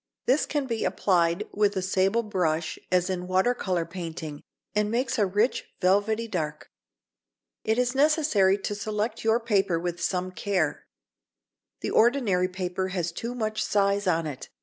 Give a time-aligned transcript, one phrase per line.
[0.25, 4.41] This can be applied with a sable brush as in water colour painting,
[4.73, 6.71] and makes a rich velvety dark.
[7.63, 10.87] It is necessary to select your paper with some care.
[11.81, 14.49] The ordinary paper has too much size on it.